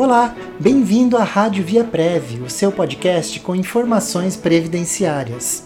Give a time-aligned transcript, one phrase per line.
[0.00, 5.64] Olá, bem-vindo à Rádio Via Prev, o seu podcast com informações previdenciárias.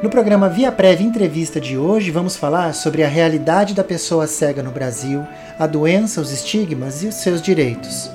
[0.00, 4.62] No programa Via Prev Entrevista de hoje, vamos falar sobre a realidade da pessoa cega
[4.62, 5.24] no Brasil,
[5.58, 8.08] a doença, os estigmas e os seus direitos.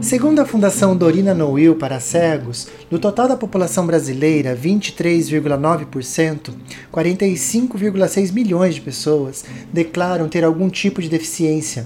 [0.00, 6.50] Segundo a Fundação Dorina Noil para Cegos, do total da população brasileira, 23,9%,
[6.90, 11.84] 45,6 milhões de pessoas declaram ter algum tipo de deficiência,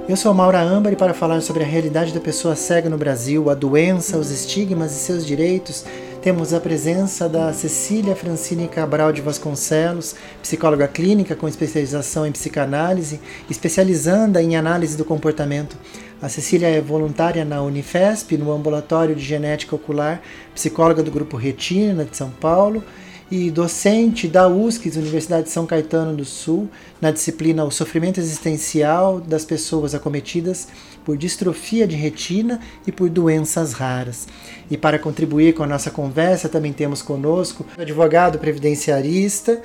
[0.07, 3.55] Eu sou Maura Ambari para falar sobre a realidade da pessoa cega no Brasil, a
[3.55, 5.83] doença, os estigmas e seus direitos.
[6.21, 13.19] Temos a presença da Cecília Francine Cabral de Vasconcelos, psicóloga clínica com especialização em psicanálise,
[13.49, 15.75] especializanda em análise do comportamento.
[16.21, 20.21] A Cecília é voluntária na Unifesp, no Ambulatório de Genética Ocular,
[20.53, 22.83] psicóloga do Grupo Retina de São Paulo
[23.29, 26.69] e docente da USC, Universidade de São Caetano do Sul,
[27.01, 30.67] na disciplina O Sofrimento Existencial das Pessoas Acometidas
[31.03, 34.27] por Distrofia de Retina e por Doenças Raras.
[34.69, 39.61] E para contribuir com a nossa conversa, também temos conosco o advogado previdenciarista,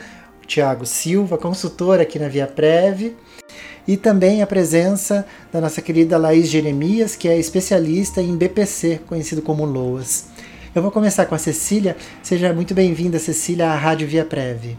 [0.46, 3.14] Tiago Silva, consultor aqui na Via Prev,
[3.86, 9.42] e também a presença da nossa querida Laís Jeremias, que é especialista em BPC, conhecido
[9.42, 10.26] como LOAS.
[10.72, 11.97] Eu vou começar com a Cecília.
[12.22, 14.76] Seja muito bem-vinda, Cecília, à Rádio Via Prev.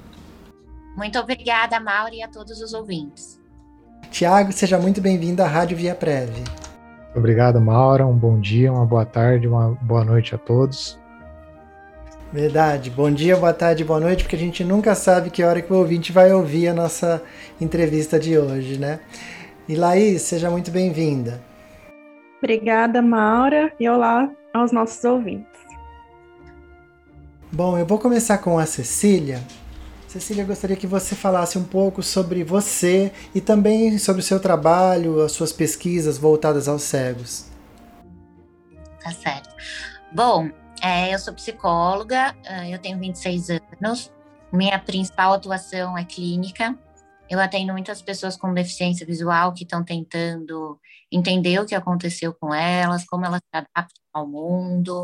[0.95, 3.37] Muito obrigada, Mauro, e a todos os ouvintes.
[4.09, 6.31] Tiago, seja muito bem-vindo à Rádio Via Prev.
[7.13, 8.07] Obrigado, Maura.
[8.07, 10.97] Um bom dia, uma boa tarde, uma boa noite a todos.
[12.31, 12.89] Verdade.
[12.89, 15.75] Bom dia, boa tarde, boa noite, porque a gente nunca sabe que hora que o
[15.75, 17.21] ouvinte vai ouvir a nossa
[17.59, 19.01] entrevista de hoje, né?
[19.67, 21.41] E Laís, seja muito bem-vinda.
[22.37, 25.50] Obrigada, Maura, e olá aos nossos ouvintes.
[27.53, 29.43] Bom, eu vou começar com a Cecília.
[30.07, 34.39] Cecília, eu gostaria que você falasse um pouco sobre você e também sobre o seu
[34.39, 37.51] trabalho, as suas pesquisas voltadas aos cegos.
[39.03, 39.49] Tá certo.
[40.13, 40.49] Bom,
[40.81, 43.49] é, eu sou psicóloga, ah, eu tenho 26
[43.81, 44.09] anos,
[44.49, 46.73] minha principal atuação é clínica.
[47.29, 50.79] Eu atendo muitas pessoas com deficiência visual que estão tentando
[51.11, 55.03] entender o que aconteceu com elas, como elas se adaptam ao mundo,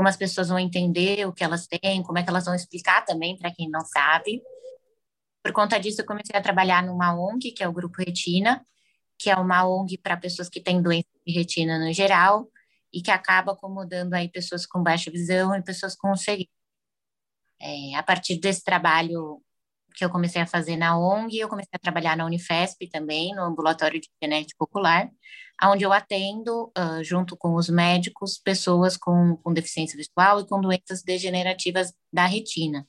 [0.00, 3.04] como as pessoas vão entender o que elas têm, como é que elas vão explicar
[3.04, 4.40] também para quem não sabe.
[5.42, 8.64] Por conta disso, eu comecei a trabalhar numa ONG, que é o Grupo Retina,
[9.18, 12.48] que é uma ONG para pessoas que têm doença de retina no geral
[12.90, 16.48] e que acaba acomodando aí pessoas com baixa visão e pessoas com cegueira.
[17.60, 19.42] É, a partir desse trabalho
[19.94, 23.42] que eu comecei a fazer na ONG, eu comecei a trabalhar na Unifesp também, no
[23.42, 25.10] ambulatório de genética popular,
[25.64, 30.60] onde eu atendo, uh, junto com os médicos, pessoas com, com deficiência visual e com
[30.60, 32.86] doenças degenerativas da retina.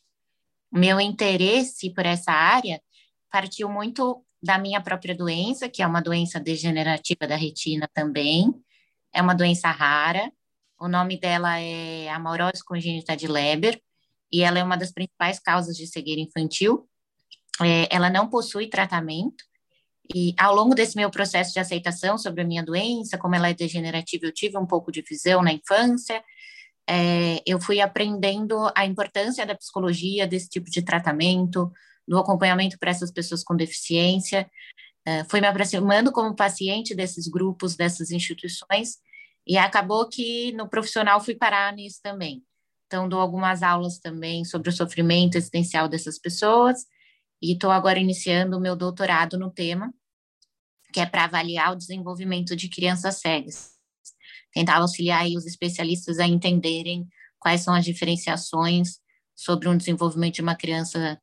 [0.72, 2.81] Meu interesse por essa área
[3.30, 8.54] partiu muito da minha própria doença, que é uma doença degenerativa da retina também,
[9.14, 10.31] é uma doença rara,
[10.80, 13.80] o nome dela é amorose congênita de Leber,
[14.31, 16.90] e ela é uma das principais causas de cegueira infantil.
[17.62, 19.44] É, ela não possui tratamento,
[20.14, 23.54] e ao longo desse meu processo de aceitação sobre a minha doença, como ela é
[23.54, 26.24] degenerativa, eu tive um pouco de visão na infância,
[26.90, 31.72] é, eu fui aprendendo a importância da psicologia, desse tipo de tratamento,
[32.08, 34.50] do acompanhamento para essas pessoas com deficiência,
[35.06, 38.98] é, fui me aproximando como paciente desses grupos, dessas instituições,
[39.48, 42.44] e acabou que no profissional fui parar nisso também.
[42.86, 46.86] Então, dou algumas aulas também sobre o sofrimento existencial dessas pessoas,
[47.42, 49.92] e estou agora iniciando o meu doutorado no tema,
[50.92, 53.72] que é para avaliar o desenvolvimento de crianças cegas.
[54.54, 57.08] Tentar auxiliar os especialistas a entenderem
[57.40, 59.00] quais são as diferenciações
[59.36, 61.20] sobre um desenvolvimento de uma criança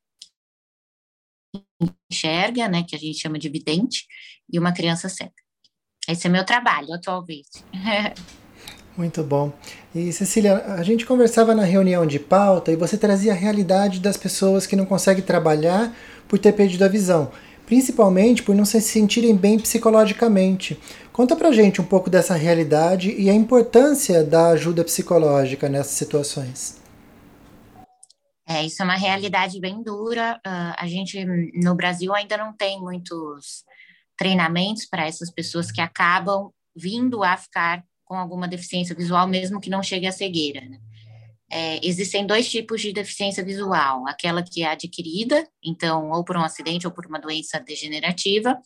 [2.11, 4.05] enxerga, né, que a gente chama de vidente,
[4.51, 5.31] e uma criança cega.
[6.07, 7.63] Esse é meu trabalho atualmente.
[8.97, 9.53] Muito bom.
[9.95, 14.17] E Cecília, a gente conversava na reunião de pauta e você trazia a realidade das
[14.17, 15.95] pessoas que não conseguem trabalhar
[16.27, 17.31] por ter perdido a visão,
[17.69, 20.77] principalmente por não se sentirem bem psicologicamente.
[21.13, 26.81] Conta pra gente um pouco dessa realidade e a importância da ajuda psicológica nessas situações.
[28.47, 30.41] É, isso é uma realidade bem dura.
[30.45, 31.23] Uh, a gente,
[31.53, 33.63] no Brasil, ainda não tem muitos
[34.17, 39.69] treinamentos para essas pessoas que acabam vindo a ficar com alguma deficiência visual, mesmo que
[39.69, 40.61] não chegue à cegueira.
[40.61, 40.79] Né?
[41.51, 46.43] É, existem dois tipos de deficiência visual: aquela que é adquirida, então, ou por um
[46.43, 48.59] acidente ou por uma doença degenerativa,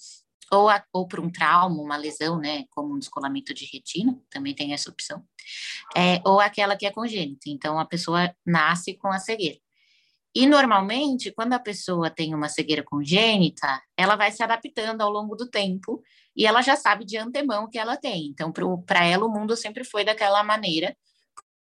[0.52, 4.54] ou, a, ou por um trauma, uma lesão, né, como um descolamento de retina, também
[4.54, 5.24] tem essa opção,
[5.96, 9.58] é, ou aquela que é congênita, então a pessoa nasce com a cegueira.
[10.36, 15.36] E normalmente, quando a pessoa tem uma cegueira congênita, ela vai se adaptando ao longo
[15.36, 16.02] do tempo
[16.36, 18.26] e ela já sabe de antemão que ela tem.
[18.28, 18.52] Então,
[18.84, 20.98] para ela, o mundo sempre foi daquela maneira,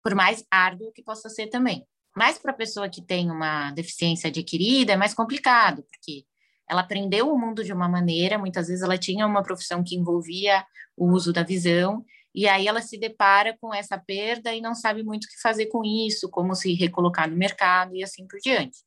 [0.03, 1.87] por mais árduo que possa ser também.
[2.17, 6.25] Mas para a pessoa que tem uma deficiência adquirida, é mais complicado, porque
[6.69, 10.65] ela aprendeu o mundo de uma maneira, muitas vezes ela tinha uma profissão que envolvia
[10.97, 12.05] o uso da visão,
[12.35, 15.67] e aí ela se depara com essa perda e não sabe muito o que fazer
[15.67, 18.79] com isso, como se recolocar no mercado e assim por diante.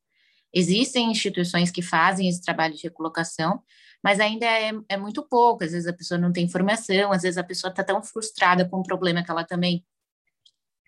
[0.53, 3.61] Existem instituições que fazem esse trabalho de recolocação,
[4.03, 5.63] mas ainda é, é muito pouco.
[5.63, 8.77] Às vezes a pessoa não tem informação, às vezes a pessoa está tão frustrada com
[8.79, 9.83] o problema que ela também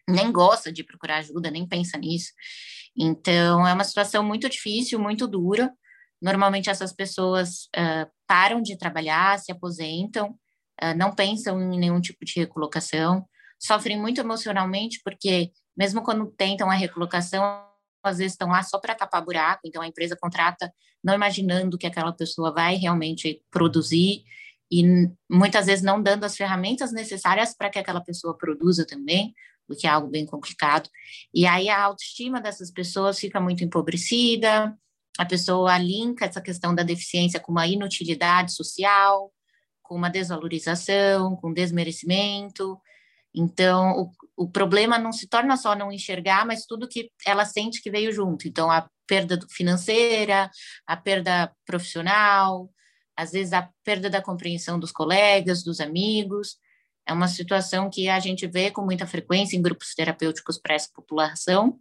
[0.07, 2.31] nem gosta de procurar ajuda, nem pensa nisso.
[2.97, 5.71] Então, é uma situação muito difícil, muito dura.
[6.21, 10.31] Normalmente, essas pessoas uh, param de trabalhar, se aposentam,
[10.81, 13.25] uh, não pensam em nenhum tipo de recolocação,
[13.59, 17.63] sofrem muito emocionalmente, porque mesmo quando tentam a recolocação,
[18.03, 20.71] às vezes estão lá só para tapar buraco, então a empresa contrata
[21.03, 24.23] não imaginando que aquela pessoa vai realmente produzir
[24.71, 29.33] e muitas vezes não dando as ferramentas necessárias para que aquela pessoa produza também,
[29.67, 30.89] o que é algo bem complicado.
[31.33, 34.77] E aí a autoestima dessas pessoas fica muito empobrecida,
[35.17, 39.31] a pessoa linka essa questão da deficiência com uma inutilidade social,
[39.81, 42.79] com uma desvalorização, com desmerecimento.
[43.33, 47.81] Então, o, o problema não se torna só não enxergar, mas tudo que ela sente
[47.81, 48.47] que veio junto.
[48.47, 50.51] Então, a perda financeira,
[50.85, 52.69] a perda profissional,
[53.15, 56.57] às vezes a perda da compreensão dos colegas, dos amigos.
[57.07, 60.89] É uma situação que a gente vê com muita frequência em grupos terapêuticos para essa
[60.93, 61.79] população.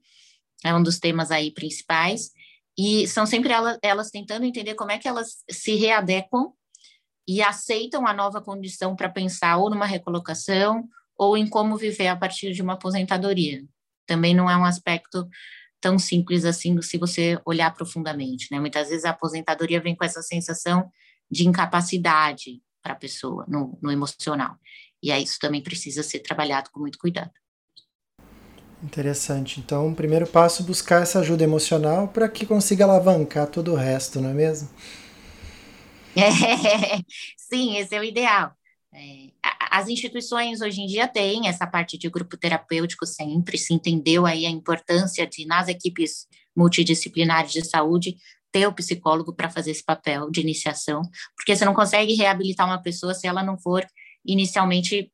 [0.64, 2.30] É um dos temas aí principais.
[2.78, 6.52] E são sempre elas, elas tentando entender como é que elas se readequam
[7.26, 10.88] e aceitam a nova condição para pensar ou numa recolocação
[11.18, 13.64] ou em como viver a partir de uma aposentadoria.
[14.06, 15.26] Também não é um aspecto
[15.80, 18.60] tão simples assim se você olhar profundamente, né?
[18.60, 20.90] Muitas vezes a aposentadoria vem com essa sensação
[21.30, 24.56] de incapacidade para a pessoa no, no emocional.
[25.02, 27.32] E aí isso também precisa ser trabalhado com muito cuidado.
[28.82, 29.58] Interessante.
[29.58, 33.76] Então, o primeiro passo é buscar essa ajuda emocional para que consiga alavancar todo o
[33.76, 34.68] resto, não é mesmo?
[36.14, 36.28] É,
[37.36, 38.52] sim, esse é o ideal.
[38.94, 39.30] É,
[39.70, 44.46] as instituições hoje em dia têm essa parte de grupo terapêutico sempre, se entendeu aí
[44.46, 46.26] a importância de, nas equipes
[46.56, 48.16] multidisciplinares de saúde,
[48.50, 51.02] ter o psicólogo para fazer esse papel de iniciação,
[51.36, 53.84] porque você não consegue reabilitar uma pessoa se ela não for
[54.26, 55.10] inicialmente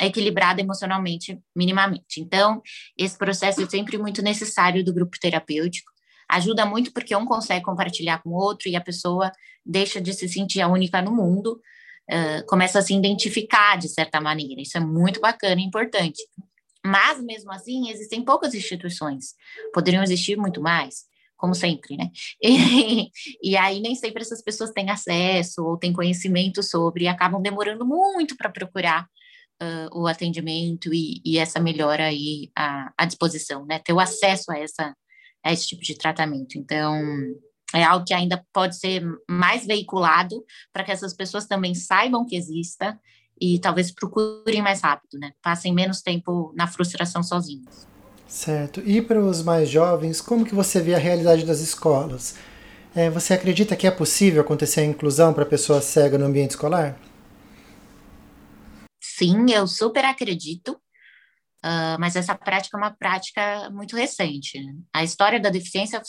[0.00, 2.20] equilibrada emocionalmente, minimamente.
[2.20, 2.62] Então,
[2.96, 5.90] esse processo é sempre muito necessário do grupo terapêutico,
[6.28, 9.32] ajuda muito porque um consegue compartilhar com o outro e a pessoa
[9.64, 11.60] deixa de se sentir a única no mundo,
[12.10, 14.60] uh, começa a se identificar de certa maneira.
[14.60, 16.22] Isso é muito bacana e importante.
[16.84, 19.34] Mas, mesmo assim, existem poucas instituições,
[19.74, 21.07] poderiam existir muito mais,
[21.38, 22.10] como sempre, né?
[22.42, 23.10] E,
[23.42, 27.86] e aí, nem sempre essas pessoas têm acesso ou têm conhecimento sobre e acabam demorando
[27.86, 29.08] muito para procurar
[29.60, 33.80] Uh, o atendimento e, e, essa melhora aí à, à disposição, né?
[33.80, 34.94] Ter o acesso a essa
[35.44, 36.56] a esse tipo de tratamento.
[36.56, 36.94] Então,
[37.74, 42.36] é algo que ainda pode ser mais veiculado para que essas pessoas também saibam que
[42.36, 42.96] exista
[43.40, 45.32] e talvez procurem mais rápido, né?
[45.42, 47.86] Passem menos tempo na frustração sozinhos.
[48.28, 48.82] Certo.
[48.84, 52.36] E para os mais jovens, como que você vê a realidade das escolas?
[52.94, 56.98] É, você acredita que é possível acontecer a inclusão para pessoa cega no ambiente escolar?
[59.00, 60.78] Sim, eu super acredito.
[61.64, 64.62] Uh, mas essa prática é uma prática muito recente.
[64.62, 64.74] Né?
[64.94, 66.00] A história da deficiência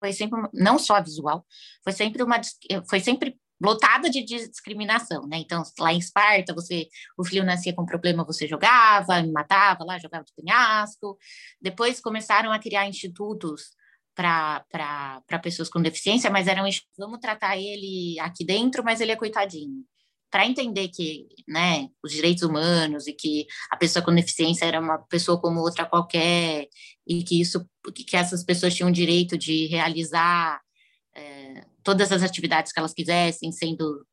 [0.00, 1.46] foi sempre, não só visual,
[1.84, 2.40] foi sempre uma,
[2.88, 5.38] foi sempre lotada de discriminação, né?
[5.38, 6.88] Então, lá em Esparta, você,
[7.18, 11.18] o filho nascia com problema, você jogava, matava lá, jogava de penhasco.
[11.60, 13.70] Depois começaram a criar institutos
[14.14, 16.64] para pessoas com deficiência, mas eram
[16.98, 19.84] vamos tratar ele aqui dentro, mas ele é coitadinho.
[20.30, 24.98] para entender que né, os direitos humanos e que a pessoa com deficiência era uma
[25.08, 26.68] pessoa como outra qualquer
[27.06, 30.60] e que isso que essas pessoas tinham direito de realizar
[31.90, 34.06] todas as atividades que elas quisessem, sendo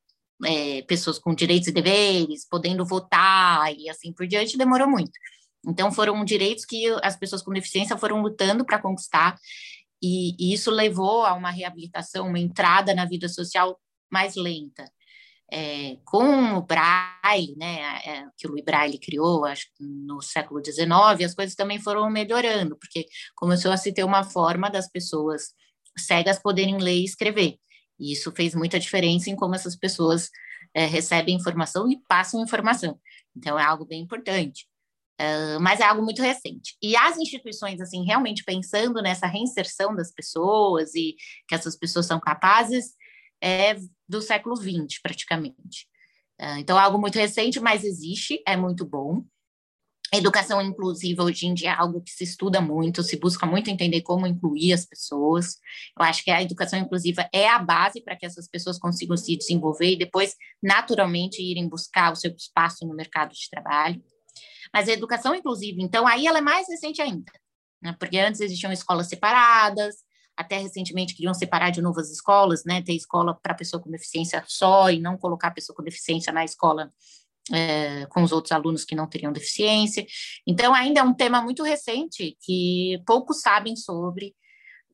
[0.44, 5.12] é, pessoas com direitos e deveres, podendo votar e assim por diante, demorou muito.
[5.68, 9.38] Então, foram direitos que as pessoas com deficiência foram lutando para conquistar,
[10.02, 13.80] e, e, isso levou a uma reabilitação, uma entrada na vida social
[14.12, 14.84] mais lenta.
[15.52, 21.26] É, com o Braille, né, é, que o Louis Braille criou, acho no século XIX,
[21.26, 23.06] as coisas também foram melhorando, porque
[23.36, 25.54] começou a se ter uma forma das pessoas
[25.98, 27.58] cegas poderem ler e escrever.
[28.00, 30.30] E isso fez muita diferença em como essas pessoas
[30.74, 33.00] é, recebem informação e passam informação.
[33.36, 34.68] Então, é algo bem importante.
[35.20, 36.78] Uh, mas é algo muito recente.
[36.82, 41.16] E as instituições, assim, realmente pensando nessa reinserção das pessoas e
[41.48, 42.94] que essas pessoas são capazes,
[43.42, 43.76] é
[44.08, 45.88] do século XX, praticamente.
[46.40, 49.24] Uh, então, é algo muito recente, mas existe, é muito bom.
[50.14, 54.02] Educação inclusiva hoje em dia é algo que se estuda muito, se busca muito entender
[54.02, 55.58] como incluir as pessoas.
[56.00, 59.36] Eu acho que a educação inclusiva é a base para que essas pessoas consigam se
[59.36, 60.34] desenvolver e depois,
[60.64, 64.02] naturalmente, irem buscar o seu espaço no mercado de trabalho.
[64.74, 67.32] Mas a educação inclusiva, então, aí ela é mais recente ainda,
[67.82, 67.96] né?
[68.00, 69.96] porque antes existiam escolas separadas,
[70.38, 72.82] até recentemente queriam separar de novo as escolas, né?
[72.82, 76.46] ter escola para pessoa com deficiência só e não colocar a pessoa com deficiência na
[76.46, 76.94] escola
[77.54, 80.06] é, com os outros alunos que não teriam deficiência.
[80.46, 84.36] Então, ainda é um tema muito recente que poucos sabem sobre,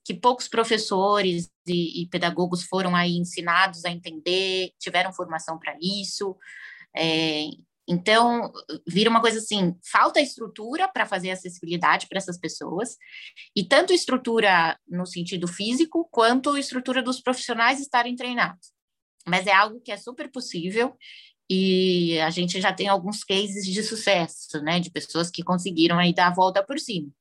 [0.05, 6.36] que poucos professores e, e pedagogos foram aí ensinados a entender, tiveram formação para isso.
[6.95, 7.45] É,
[7.88, 8.51] então,
[8.88, 12.98] vira uma coisa assim: falta estrutura para fazer acessibilidade para essas pessoas,
[13.55, 18.72] e tanto estrutura no sentido físico, quanto estrutura dos profissionais estarem treinados.
[19.25, 20.95] Mas é algo que é super possível
[21.55, 26.13] e a gente já tem alguns cases de sucesso, né, de pessoas que conseguiram aí
[26.13, 27.12] dar a volta por cima.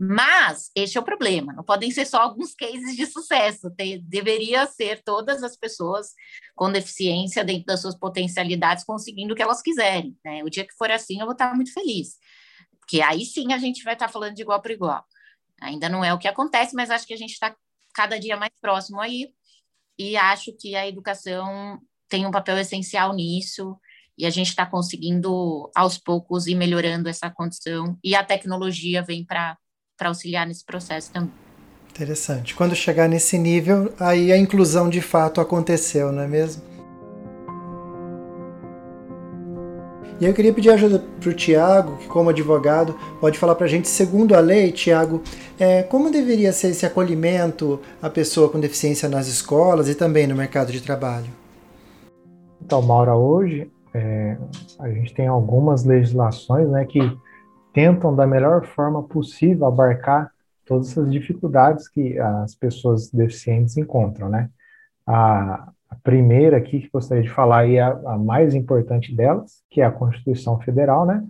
[0.00, 3.68] Mas este é o problema, não podem ser só alguns cases de sucesso,
[4.02, 6.14] deveria ser todas as pessoas
[6.54, 10.16] com deficiência dentro das suas potencialidades conseguindo o que elas quiserem.
[10.24, 10.42] Né?
[10.44, 12.16] O dia que for assim, eu vou estar muito feliz,
[12.78, 15.04] porque aí sim a gente vai estar falando de igual para igual.
[15.60, 17.54] Ainda não é o que acontece, mas acho que a gente está
[17.92, 19.34] cada dia mais próximo aí,
[19.98, 23.76] e acho que a educação tem um papel essencial nisso,
[24.16, 29.24] e a gente está conseguindo, aos poucos, ir melhorando essa condição, e a tecnologia vem
[29.24, 29.56] para
[30.00, 31.32] auxiliar nesse processo também.
[31.90, 32.54] Interessante.
[32.54, 36.62] Quando chegar nesse nível, aí a inclusão de fato aconteceu, não é mesmo?
[40.20, 43.68] E eu queria pedir ajuda para o Tiago, que como advogado pode falar para a
[43.68, 45.22] gente, segundo a lei, Tiago,
[45.58, 50.34] é, como deveria ser esse acolhimento à pessoa com deficiência nas escolas e também no
[50.34, 51.37] mercado de trabalho?
[52.60, 54.36] Então, Maura, hoje é,
[54.78, 57.00] a gente tem algumas legislações né, que
[57.72, 60.30] tentam da melhor forma possível abarcar
[60.64, 64.50] todas essas dificuldades que as pessoas deficientes encontram, né?
[65.06, 69.80] A, a primeira aqui que gostaria de falar é a, a, mais importante delas, que
[69.80, 71.24] é a Constituição Federal, né?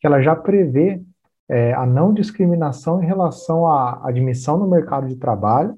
[0.00, 1.02] Que ela já prevê
[1.48, 5.76] é, a não discriminação em relação à admissão no mercado de trabalho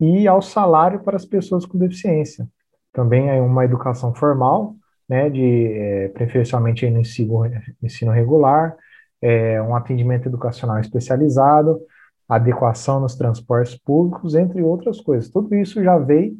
[0.00, 2.48] e ao salário para as pessoas com deficiência
[2.92, 4.74] também é uma educação formal,
[5.08, 7.42] né, de é, preferencialmente no ensino,
[7.82, 8.76] ensino regular,
[9.20, 11.80] é, um atendimento educacional especializado,
[12.28, 15.30] adequação nos transportes públicos, entre outras coisas.
[15.30, 16.36] Tudo isso já veio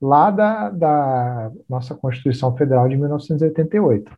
[0.00, 4.10] lá da, da nossa Constituição Federal de 1988.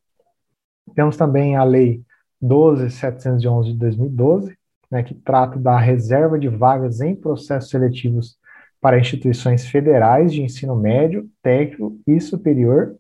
[0.94, 2.02] Temos também a Lei
[2.42, 4.56] 12.711 de 2012,
[4.90, 8.36] né, que trata da reserva de vagas em processos seletivos
[8.82, 12.96] para instituições federais de ensino médio, técnico e superior,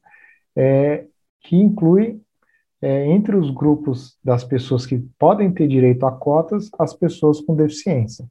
[0.54, 1.06] é,
[1.40, 2.20] que inclui,
[2.80, 7.56] é, entre os grupos das pessoas que podem ter direito a cotas, as pessoas com
[7.56, 8.24] deficiência.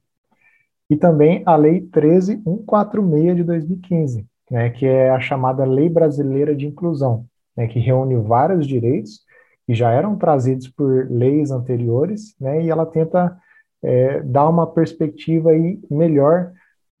[0.88, 6.66] E também a Lei 13146 de 2015, né, que é a chamada Lei Brasileira de
[6.66, 9.20] Inclusão, né, que reúne vários direitos
[9.66, 13.36] que já eram trazidos por leis anteriores, né, e ela tenta
[13.82, 16.52] é, dar uma perspectiva aí melhor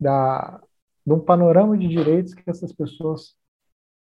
[0.02, 0.60] da,
[1.06, 3.34] de um panorama de direitos que essas pessoas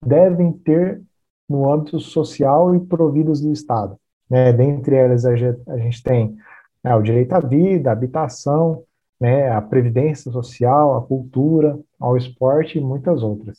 [0.03, 1.01] devem ter
[1.47, 3.99] no âmbito social e providos do Estado.
[4.29, 4.53] Né?
[4.53, 6.37] Dentre elas, a gente, a gente tem
[6.83, 8.83] né, o direito à vida, à habitação,
[9.19, 13.57] né, a previdência social, a cultura, ao esporte e muitas outras.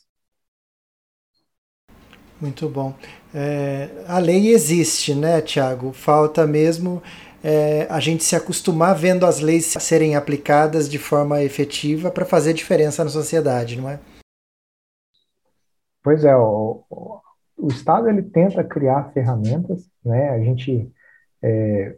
[2.41, 2.95] Muito bom.
[3.35, 5.93] É, a lei existe, né, Tiago?
[5.93, 7.03] Falta mesmo
[7.43, 12.53] é, a gente se acostumar vendo as leis serem aplicadas de forma efetiva para fazer
[12.53, 13.99] diferença na sociedade, não é?
[16.03, 16.83] Pois é, o,
[17.57, 20.31] o Estado ele tenta criar ferramentas, né?
[20.31, 20.91] A gente
[21.43, 21.97] é,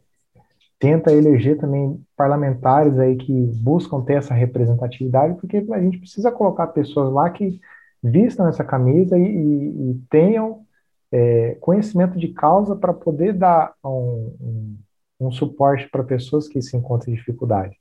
[0.79, 6.67] tenta eleger também parlamentares aí que buscam ter essa representatividade, porque a gente precisa colocar
[6.69, 7.61] pessoas lá que
[8.03, 10.65] vistam essa camisa e, e, e tenham
[11.13, 14.77] é, conhecimento de causa para poder dar um, um,
[15.26, 17.76] um suporte para pessoas que se encontram em dificuldade,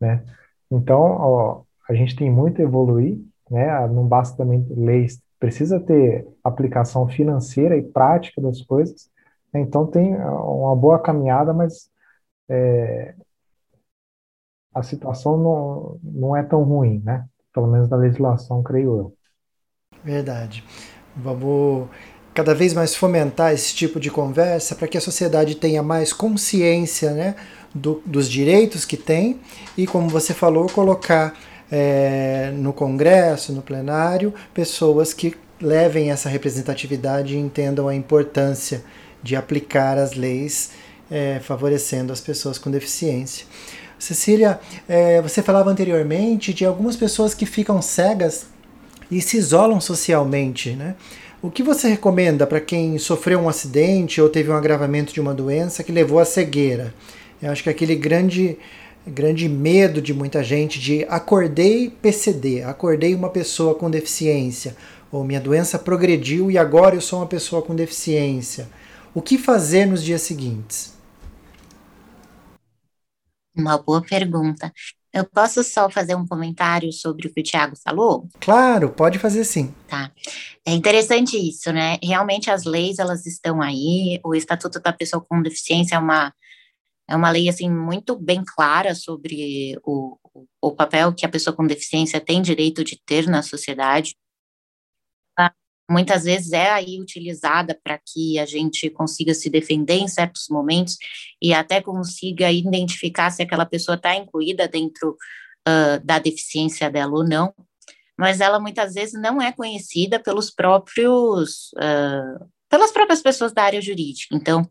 [0.00, 0.24] né?
[0.70, 3.18] Então, ó, a gente tem muito a evoluir,
[3.50, 3.86] né?
[3.88, 9.10] Não basta também leis, precisa ter aplicação financeira e prática das coisas.
[9.52, 9.60] Né?
[9.60, 11.90] Então, tem uma boa caminhada, mas
[12.48, 13.14] é,
[14.74, 17.26] a situação não, não é tão ruim, né?
[17.52, 19.16] Pelo menos na legislação, creio eu.
[20.02, 20.64] Verdade.
[21.16, 21.88] Vamos
[22.34, 27.12] cada vez mais fomentar esse tipo de conversa para que a sociedade tenha mais consciência
[27.12, 27.36] né,
[27.72, 29.38] do, dos direitos que tem
[29.78, 31.38] e, como você falou, colocar
[31.70, 38.84] é, no Congresso, no plenário, pessoas que levem essa representatividade e entendam a importância
[39.22, 40.72] de aplicar as leis
[41.10, 43.46] é, favorecendo as pessoas com deficiência.
[43.98, 48.46] Cecília, é, você falava anteriormente de algumas pessoas que ficam cegas
[49.10, 50.96] e se isolam socialmente, né?
[51.44, 55.34] O que você recomenda para quem sofreu um acidente ou teve um agravamento de uma
[55.34, 56.94] doença que levou à cegueira?
[57.42, 58.56] Eu acho que aquele grande
[59.06, 64.74] grande medo de muita gente de acordei PCD, acordei uma pessoa com deficiência,
[65.12, 68.66] ou minha doença progrediu e agora eu sou uma pessoa com deficiência.
[69.12, 70.94] O que fazer nos dias seguintes?
[73.54, 74.72] Uma boa pergunta.
[75.14, 78.28] Eu posso só fazer um comentário sobre o que o Tiago falou?
[78.40, 79.72] Claro, pode fazer sim.
[79.86, 80.10] Tá.
[80.66, 81.98] É interessante isso, né?
[82.02, 84.18] Realmente as leis, elas estão aí.
[84.24, 86.34] O Estatuto da Pessoa com Deficiência é uma,
[87.08, 90.18] é uma lei, assim, muito bem clara sobre o,
[90.60, 94.16] o papel que a pessoa com deficiência tem direito de ter na sociedade
[95.90, 100.96] muitas vezes é aí utilizada para que a gente consiga se defender em certos momentos
[101.40, 105.16] e até consiga identificar se aquela pessoa está incluída dentro
[105.68, 107.54] uh, da deficiência dela ou não,
[108.18, 113.82] mas ela muitas vezes não é conhecida pelos próprios, uh, pelas próprias pessoas da área
[113.82, 114.34] jurídica.
[114.34, 114.66] Então,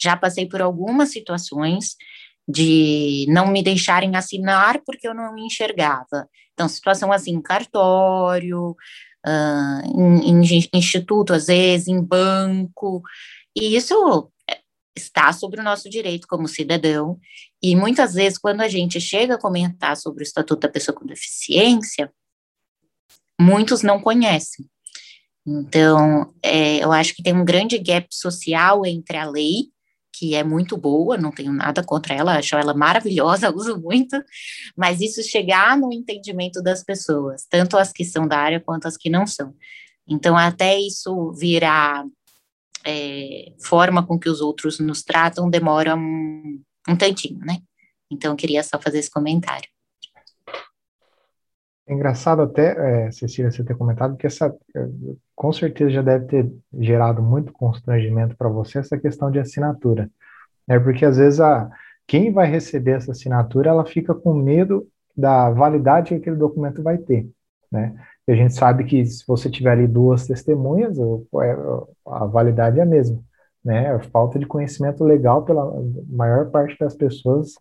[0.00, 1.96] já passei por algumas situações
[2.48, 6.28] de não me deixarem assinar porque eu não me enxergava.
[6.52, 8.76] Então, situação assim, cartório,
[9.26, 13.02] uh, em, em instituto, às vezes, em banco,
[13.56, 14.30] e isso
[14.96, 17.18] está sobre o nosso direito como cidadão,
[17.62, 21.06] e muitas vezes, quando a gente chega a comentar sobre o Estatuto da Pessoa com
[21.06, 22.12] Deficiência,
[23.40, 24.66] muitos não conhecem.
[25.46, 29.70] Então, é, eu acho que tem um grande gap social entre a lei
[30.12, 34.22] que é muito boa, não tenho nada contra ela, acho ela maravilhosa, uso muito,
[34.76, 38.96] mas isso chegar no entendimento das pessoas, tanto as que são da área quanto as
[38.96, 39.54] que não são.
[40.06, 42.04] Então, até isso virar
[42.84, 47.58] é, forma com que os outros nos tratam, demora um, um tantinho, né?
[48.10, 49.68] Então, eu queria só fazer esse comentário.
[51.90, 54.88] É engraçado até, é, Cecília, você ter comentado que essa, é,
[55.34, 60.08] com certeza já deve ter gerado muito constrangimento para você essa questão de assinatura,
[60.68, 60.78] né?
[60.78, 61.68] Porque às vezes a,
[62.06, 66.96] quem vai receber essa assinatura, ela fica com medo da validade que aquele documento vai
[66.96, 67.28] ter,
[67.72, 67.92] né?
[68.28, 71.56] E a gente sabe que se você tiver ali duas testemunhas, é,
[72.06, 73.20] a validade é a mesma,
[73.64, 73.98] né?
[74.12, 75.64] Falta de conhecimento legal pela
[76.08, 77.54] maior parte das pessoas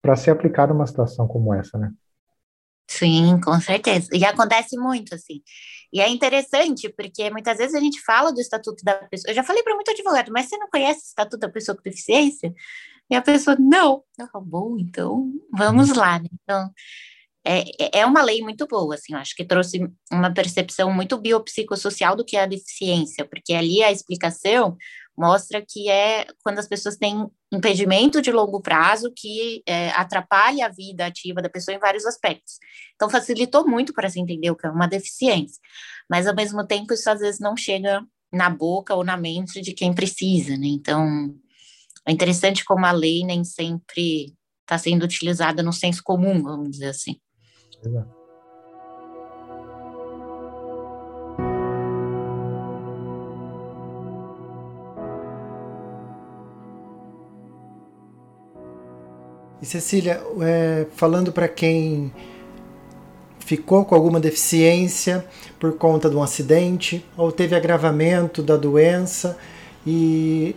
[0.00, 1.92] para ser aplicada uma situação como essa, né?
[2.88, 4.08] Sim, com certeza.
[4.12, 5.40] E acontece muito, assim.
[5.92, 9.30] E é interessante, porque muitas vezes a gente fala do Estatuto da Pessoa.
[9.30, 11.82] Eu já falei para muito advogado, mas você não conhece o Estatuto da Pessoa com
[11.82, 12.52] Deficiência?
[13.10, 14.02] E a pessoa, não.
[14.18, 16.28] Eu falo, bom, então vamos lá, né?
[16.42, 16.70] Então,
[17.46, 22.16] é, é uma lei muito boa, assim, eu acho que trouxe uma percepção muito biopsicossocial
[22.16, 24.76] do que é a deficiência, porque ali a explicação
[25.16, 30.68] mostra que é quando as pessoas têm impedimento de longo prazo que é, atrapalha a
[30.68, 32.58] vida ativa da pessoa em vários aspectos.
[32.94, 35.60] Então, facilitou muito para se entender o que é uma deficiência,
[36.10, 39.72] mas ao mesmo tempo isso às vezes não chega na boca ou na mente de
[39.72, 40.66] quem precisa, né?
[40.66, 41.34] Então,
[42.06, 46.88] é interessante como a lei nem sempre está sendo utilizada no senso comum, vamos dizer
[46.88, 47.20] assim.
[47.84, 48.23] Exato.
[59.64, 62.12] E Cecília, é, falando para quem
[63.38, 65.24] ficou com alguma deficiência
[65.58, 69.38] por conta de um acidente ou teve agravamento da doença
[69.86, 70.54] e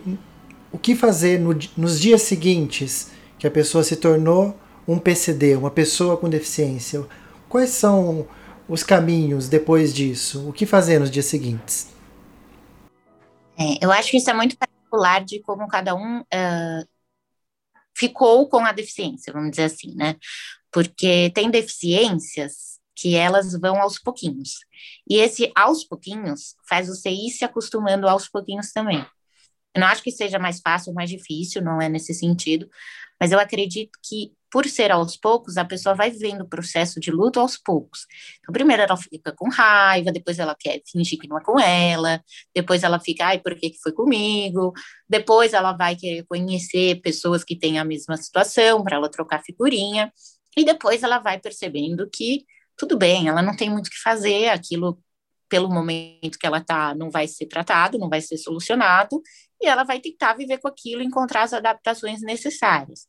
[0.70, 4.54] o que fazer no, nos dias seguintes que a pessoa se tornou
[4.86, 7.02] um PCD, uma pessoa com deficiência?
[7.48, 8.26] Quais são
[8.68, 10.46] os caminhos depois disso?
[10.46, 11.88] O que fazer nos dias seguintes?
[13.58, 16.97] É, eu acho que isso é muito particular de como cada um uh,
[17.98, 20.16] ficou com a deficiência, vamos dizer assim, né?
[20.70, 24.58] Porque tem deficiências que elas vão aos pouquinhos.
[25.08, 29.04] E esse aos pouquinhos faz você ir se acostumando aos pouquinhos também.
[29.74, 32.68] Eu não acho que seja mais fácil ou mais difícil, não é nesse sentido,
[33.20, 37.10] mas eu acredito que por ser aos poucos, a pessoa vai vivendo o processo de
[37.10, 38.06] luto aos poucos.
[38.40, 42.22] Então, primeiro ela fica com raiva, depois ela quer fingir que não é com ela,
[42.54, 44.72] depois ela fica, ai, por que, que foi comigo?
[45.08, 50.12] Depois ela vai querer conhecer pessoas que têm a mesma situação, para ela trocar figurinha,
[50.56, 52.44] e depois ela vai percebendo que
[52.76, 55.02] tudo bem, ela não tem muito o que fazer, aquilo,
[55.48, 59.20] pelo momento que ela está, não vai ser tratado, não vai ser solucionado,
[59.60, 63.08] e ela vai tentar viver com aquilo, encontrar as adaptações necessárias.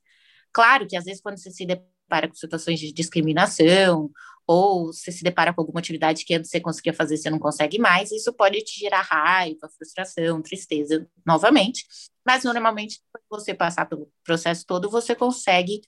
[0.52, 4.12] Claro que às vezes quando você se depara com situações de discriminação,
[4.48, 7.78] ou você se depara com alguma atividade que antes você conseguia fazer, você não consegue
[7.78, 11.86] mais, isso pode te gerar raiva, frustração, tristeza novamente.
[12.26, 15.82] Mas normalmente, você passar pelo processo todo, você consegue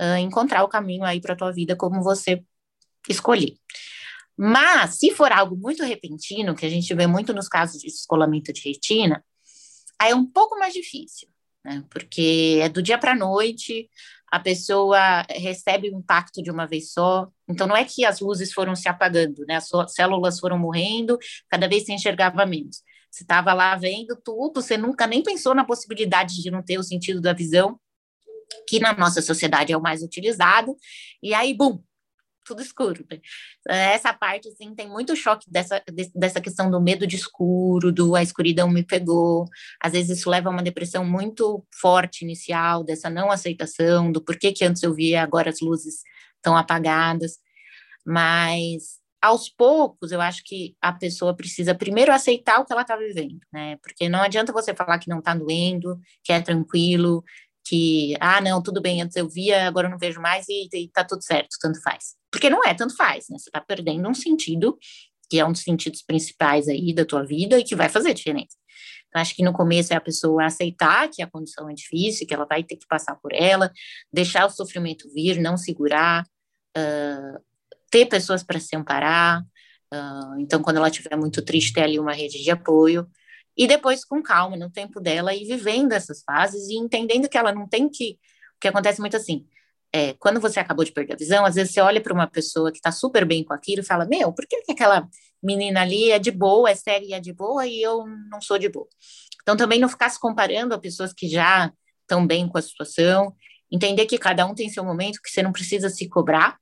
[0.00, 2.42] uh, encontrar o caminho aí para a tua vida como você
[3.06, 3.54] escolher.
[4.34, 8.54] Mas, se for algo muito repentino, que a gente vê muito nos casos de descolamento
[8.54, 9.22] de retina,
[9.98, 11.28] aí é um pouco mais difícil
[11.68, 11.84] né?
[11.90, 13.88] Porque é do dia para a noite,
[14.30, 17.28] a pessoa recebe o impacto de uma vez só.
[17.48, 19.56] Então, não é que as luzes foram se apagando, né?
[19.56, 22.82] As células foram morrendo, cada vez você enxergava menos.
[23.10, 26.82] Você estava lá vendo tudo, você nunca nem pensou na possibilidade de não ter o
[26.82, 27.78] sentido da visão,
[28.66, 30.76] que na nossa sociedade é o mais utilizado,
[31.22, 31.82] e aí, bum,
[32.48, 33.04] tudo escuro.
[33.10, 33.20] Né?
[33.68, 35.82] Essa parte, assim, tem muito choque dessa,
[36.14, 39.44] dessa questão do medo de escuro, do a escuridão me pegou.
[39.80, 44.50] Às vezes isso leva a uma depressão muito forte inicial, dessa não aceitação, do porquê
[44.52, 46.02] que antes eu via, agora as luzes
[46.36, 47.38] estão apagadas.
[48.04, 52.96] Mas aos poucos, eu acho que a pessoa precisa primeiro aceitar o que ela está
[52.96, 53.76] vivendo, né?
[53.82, 57.24] Porque não adianta você falar que não está doendo, que é tranquilo,
[57.68, 60.88] que, ah, não, tudo bem, antes eu via, agora eu não vejo mais e, e
[60.88, 62.14] tá tudo certo, tanto faz.
[62.30, 63.36] Porque não é tanto faz, né?
[63.38, 64.78] Você tá perdendo um sentido,
[65.28, 68.56] que é um dos sentidos principais aí da tua vida e que vai fazer diferença.
[69.08, 72.32] Então, acho que no começo é a pessoa aceitar que a condição é difícil, que
[72.32, 73.70] ela vai ter que passar por ela,
[74.10, 76.24] deixar o sofrimento vir, não segurar,
[76.76, 77.44] uh,
[77.90, 79.42] ter pessoas para se amparar.
[79.92, 83.06] Uh, então, quando ela estiver muito triste, ter ali uma rede de apoio
[83.58, 87.52] e depois com calma, no tempo dela, e vivendo essas fases e entendendo que ela
[87.52, 88.12] não tem que.
[88.56, 89.44] O que acontece muito assim,
[89.92, 92.70] é, quando você acabou de perder a visão, às vezes você olha para uma pessoa
[92.70, 95.08] que está super bem com aquilo e fala: Meu, por que, que aquela
[95.42, 98.68] menina ali é de boa, é séria é de boa e eu não sou de
[98.68, 98.86] boa?
[99.42, 103.34] Então, também não ficar se comparando a pessoas que já estão bem com a situação,
[103.72, 106.58] entender que cada um tem seu momento, que você não precisa se cobrar,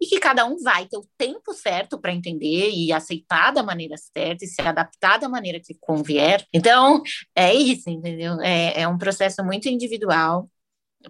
[0.00, 3.96] e que cada um vai ter o tempo certo para entender e aceitar da maneira
[3.96, 6.46] certa e se adaptar da maneira que convier.
[6.52, 7.02] Então,
[7.34, 8.40] é isso, entendeu?
[8.40, 10.50] É, é um processo muito individual.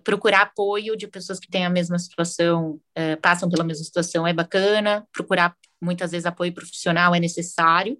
[0.04, 4.32] Procurar apoio de pessoas que têm a mesma situação, é, passam pela mesma situação é
[4.32, 5.06] bacana.
[5.12, 7.98] Procurar, muitas vezes, apoio profissional é necessário.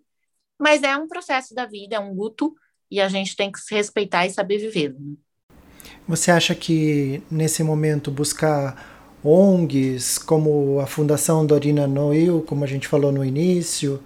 [0.59, 2.55] Mas é um processo da vida, é um luto,
[2.91, 4.95] e a gente tem que se respeitar e saber viver.
[4.95, 5.17] Né?
[6.07, 8.96] Você acha que, nesse momento, buscar
[9.27, 14.03] ONGs, como a Fundação Dorina Noil, como a gente falou no início,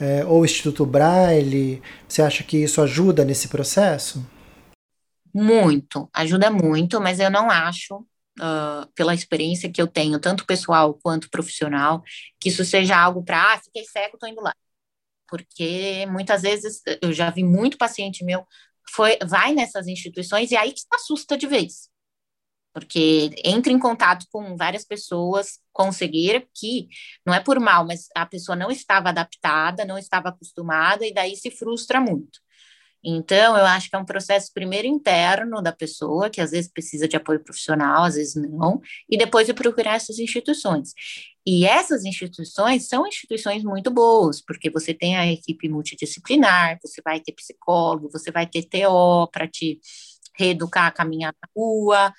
[0.00, 4.24] é, ou o Instituto Braille, você acha que isso ajuda nesse processo?
[5.32, 7.96] Muito, ajuda muito, mas eu não acho,
[8.40, 12.02] uh, pela experiência que eu tenho, tanto pessoal quanto profissional,
[12.40, 14.54] que isso seja algo para, ah, fiquei cego, tô indo lá.
[15.28, 18.46] Porque muitas vezes eu já vi muito paciente meu
[18.90, 21.88] foi, vai nessas instituições e aí que se assusta de vez
[22.74, 26.88] porque entra em contato com várias pessoas com cegueira que
[27.24, 31.36] não é por mal, mas a pessoa não estava adaptada, não estava acostumada e daí
[31.36, 32.40] se frustra muito.
[33.06, 37.06] Então, eu acho que é um processo primeiro interno da pessoa, que às vezes precisa
[37.06, 40.94] de apoio profissional, às vezes não, e depois de procurar essas instituições.
[41.46, 47.20] E essas instituições são instituições muito boas, porque você tem a equipe multidisciplinar, você vai
[47.20, 49.78] ter psicólogo, você vai ter TO para te
[50.36, 52.12] reeducar a caminhar na rua,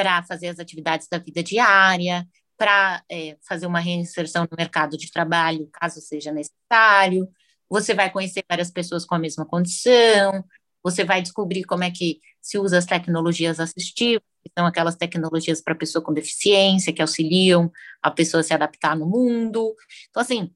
[0.00, 5.12] para fazer as atividades da vida diária, para é, fazer uma reinserção no mercado de
[5.12, 7.28] trabalho, caso seja necessário.
[7.68, 10.42] Você vai conhecer várias pessoas com a mesma condição,
[10.82, 15.60] você vai descobrir como é que se usa as tecnologias assistivas, que são aquelas tecnologias
[15.60, 17.70] para pessoa com deficiência, que auxiliam
[18.02, 19.74] a pessoa a se adaptar no mundo.
[20.08, 20.50] Então, assim,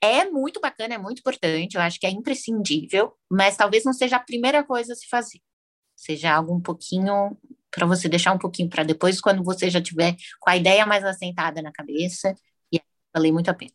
[0.00, 4.14] é muito bacana, é muito importante, eu acho que é imprescindível, mas talvez não seja
[4.14, 5.40] a primeira coisa a se fazer.
[5.96, 7.36] Seja algo um pouquinho
[7.76, 11.04] para você deixar um pouquinho para depois, quando você já tiver com a ideia mais
[11.04, 12.34] assentada na cabeça,
[12.72, 12.80] e
[13.14, 13.72] valeu muito a pena.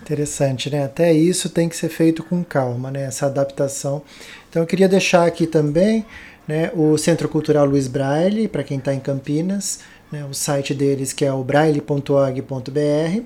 [0.00, 0.84] Interessante, né?
[0.84, 3.04] Até isso tem que ser feito com calma, né?
[3.04, 4.02] Essa adaptação.
[4.48, 6.06] Então eu queria deixar aqui também
[6.48, 11.12] né, o Centro Cultural Luiz Braille, para quem está em Campinas, né, o site deles
[11.12, 13.22] que é o braille.org.br.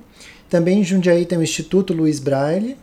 [0.49, 2.77] Também em Jundiaí tem o Instituto Luiz Braille,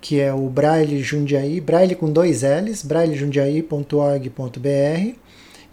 [0.00, 5.25] que é o Braille Jundiaí, Braille com dois L's, braillejundiaí.org.br.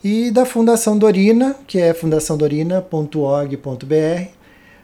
[0.04, 4.28] E da Fundação Dorina, que é fundaçãodorina.org.br.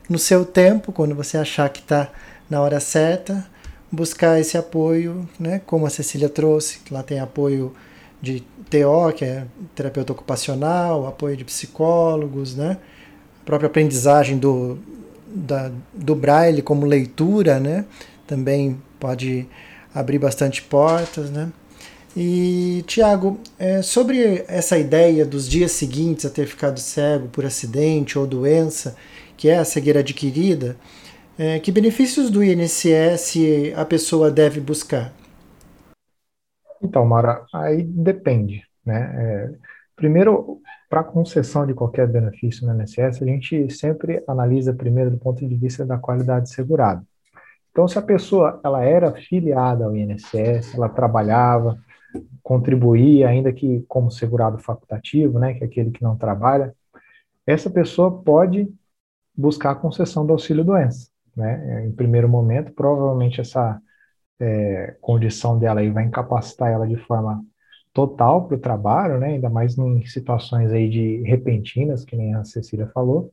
[0.07, 2.09] No seu tempo, quando você achar que está
[2.49, 3.45] na hora certa,
[3.91, 5.59] buscar esse apoio, né?
[5.65, 7.73] como a Cecília trouxe, lá tem apoio
[8.21, 12.77] de TO, que é terapeuta ocupacional, apoio de psicólogos, né?
[13.41, 14.79] a própria aprendizagem do,
[15.27, 17.83] da, do braille como leitura, né?
[18.25, 19.45] também pode
[19.93, 21.29] abrir bastante portas.
[21.29, 21.51] Né?
[22.17, 28.17] E, Tiago, é, sobre essa ideia dos dias seguintes a ter ficado cego por acidente
[28.17, 28.95] ou doença,
[29.37, 30.75] que é a cegueira adquirida,
[31.37, 33.35] é, que benefícios do INSS
[33.75, 35.13] a pessoa deve buscar?
[36.81, 38.63] Então, Mara, aí depende.
[38.85, 39.13] Né?
[39.15, 39.51] É,
[39.95, 45.47] primeiro, para concessão de qualquer benefício no INSS, a gente sempre analisa primeiro do ponto
[45.47, 47.03] de vista da qualidade segurada.
[47.71, 51.77] Então, se a pessoa ela era filiada ao INSS, ela trabalhava,
[52.49, 56.75] contribuía, ainda que como segurado facultativo, né, que é aquele que não trabalha,
[57.45, 58.67] essa pessoa pode
[59.37, 61.11] buscar a concessão do auxílio doença.
[61.37, 61.85] Né?
[61.85, 63.79] Em primeiro momento, provavelmente essa
[64.39, 67.39] é, condição dela aí vai incapacitar ela de forma
[67.93, 69.27] total para o trabalho, né?
[69.27, 73.31] ainda mais em situações aí de repentinas, que nem a Cecília falou.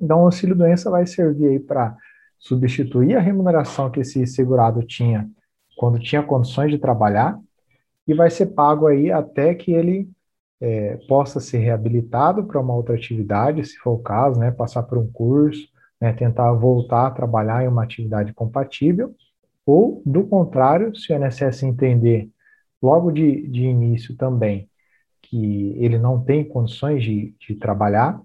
[0.00, 1.96] Então, o auxílio-doença vai servir aí para
[2.38, 5.28] substituir a remuneração que esse segurado tinha
[5.76, 7.36] quando tinha condições de trabalhar
[8.06, 10.08] e vai ser pago aí até que ele
[10.60, 14.98] é, possa ser reabilitado para uma outra atividade, se for o caso, né, passar por
[14.98, 15.68] um curso,
[16.00, 19.14] né, tentar voltar a trabalhar em uma atividade compatível,
[19.66, 22.28] ou, do contrário, se o INSS entender
[22.82, 24.68] logo de, de início também
[25.22, 28.20] que ele não tem condições de, de trabalhar,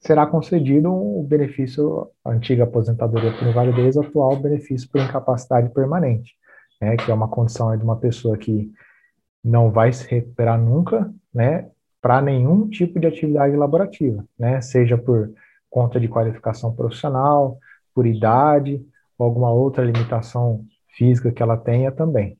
[0.00, 6.34] será concedido o benefício, a antiga aposentadoria por invalidez, atual benefício por incapacidade permanente,
[6.82, 8.72] né, que é uma condição de uma pessoa que
[9.42, 15.32] não vai se recuperar nunca, né, para nenhum tipo de atividade laborativa, né, seja por
[15.70, 17.56] conta de qualificação profissional,
[17.94, 18.84] por idade,
[19.16, 22.36] ou alguma outra limitação física que ela tenha também.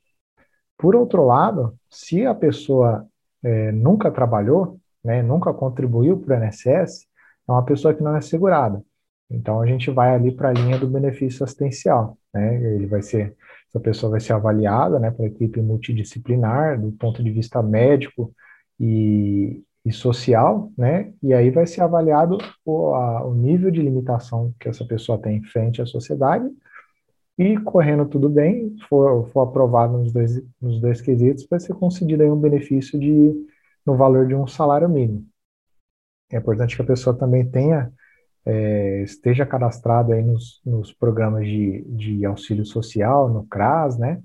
[0.77, 3.07] Por outro lado, se a pessoa
[3.45, 7.07] é, nunca trabalhou, né, nunca contribuiu para o INSS,
[7.49, 8.83] é uma pessoa que não é segurada.
[9.31, 12.55] Então a gente vai ali para a linha do benefício assistencial, né?
[12.75, 13.35] Ele vai ser,
[13.73, 18.35] essa pessoa vai ser avaliada, né, a equipe multidisciplinar do ponto de vista médico
[18.79, 21.13] e, e social, né?
[21.23, 25.43] E aí vai ser avaliado o, a, o nível de limitação que essa pessoa tem
[25.45, 26.49] frente à sociedade
[27.39, 32.23] e correndo tudo bem, for, for aprovado nos dois, nos dois quesitos, vai ser concedido
[32.23, 33.35] aí um benefício de,
[33.87, 35.27] no valor de um salário mínimo.
[36.31, 37.93] É importante que a pessoa também tenha,
[38.45, 44.21] é, esteja cadastrado aí nos, nos programas de, de auxílio social, no CRAS, né?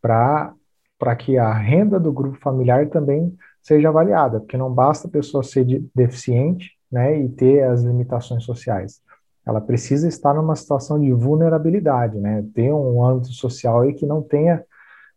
[0.00, 5.42] Para que a renda do grupo familiar também seja avaliada, porque não basta a pessoa
[5.42, 9.00] ser deficiente né, e ter as limitações sociais.
[9.44, 14.22] Ela precisa estar numa situação de vulnerabilidade, né, ter um âmbito social aí que não
[14.22, 14.62] tenha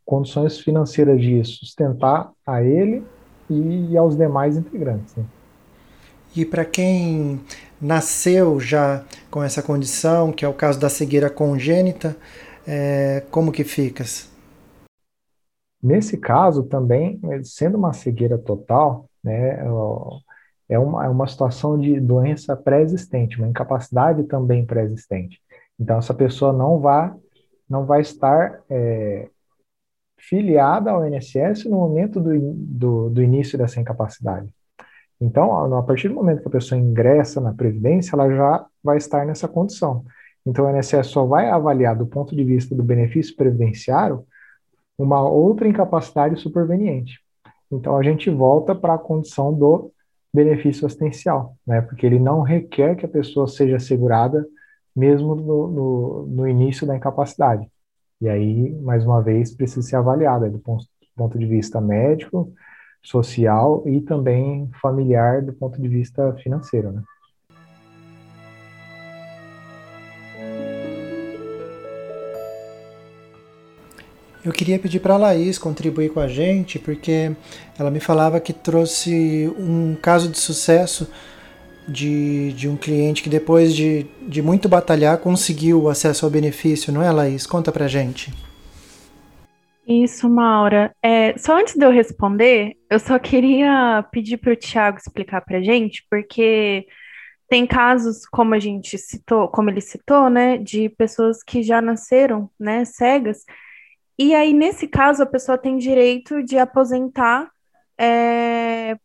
[0.03, 3.03] condições financeiras de sustentar a ele
[3.47, 5.15] e aos demais integrantes.
[5.15, 5.23] Né.
[6.35, 7.39] E para quem
[7.81, 12.15] nasceu já com essa condição, que é o caso da cegueira congênita,
[12.67, 14.29] é, como que ficas?
[15.81, 19.59] Nesse caso também, sendo uma cegueira total, né,
[20.67, 25.41] é uma, é uma situação de doença pré-existente, uma incapacidade também pré-existente.
[25.79, 27.13] Então, essa pessoa não vai,
[27.67, 29.29] não vai estar é,
[30.17, 34.53] filiada ao INSS no momento do, do, do início dessa incapacidade.
[35.21, 39.25] Então, a partir do momento que a pessoa ingressa na Previdência, ela já vai estar
[39.25, 40.05] nessa condição.
[40.45, 44.25] Então, o INSS só vai avaliar do ponto de vista do benefício previdenciário
[44.97, 47.19] uma outra incapacidade superveniente.
[47.71, 49.91] Então a gente volta para a condição do
[50.33, 51.81] benefício assistencial, né?
[51.81, 54.45] Porque ele não requer que a pessoa seja assegurada
[54.95, 57.69] mesmo no, no, no início da incapacidade.
[58.19, 62.51] E aí, mais uma vez, precisa ser avaliada do ponto, do ponto de vista médico,
[63.01, 67.01] social e também familiar do ponto de vista financeiro, né?
[74.43, 77.31] Eu queria pedir para a Laís contribuir com a gente, porque
[77.77, 81.09] ela me falava que trouxe um caso de sucesso
[81.87, 87.03] de, de um cliente que depois de, de muito batalhar conseguiu acesso ao benefício, não
[87.03, 87.45] é, Laís?
[87.45, 88.33] Conta pra gente.
[89.89, 90.95] Isso, Maura.
[91.01, 95.61] É, só antes de eu responder, eu só queria pedir para o Tiago explicar para
[95.61, 96.85] gente, porque
[97.47, 102.51] tem casos, como a gente citou, como ele citou, né, de pessoas que já nasceram,
[102.59, 103.43] né, cegas,
[104.21, 107.49] e aí, nesse caso, a pessoa tem direito de aposentar
[107.97, 108.97] é,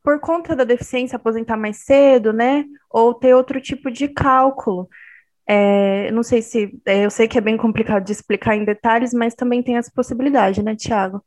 [0.00, 2.64] por conta da deficiência, aposentar mais cedo, né?
[2.88, 4.88] Ou ter outro tipo de cálculo.
[5.46, 6.80] É, não sei se.
[6.86, 9.90] É, eu sei que é bem complicado de explicar em detalhes, mas também tem essa
[9.94, 11.22] possibilidade, né, Tiago?